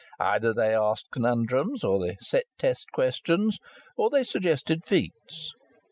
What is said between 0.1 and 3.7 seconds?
Either they asked conundrums, or they set test questions,